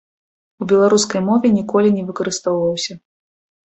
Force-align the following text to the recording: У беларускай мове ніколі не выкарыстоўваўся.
У 0.61 0.67
беларускай 0.71 1.21
мове 1.29 1.53
ніколі 1.61 1.95
не 2.01 2.09
выкарыстоўваўся. 2.11 3.03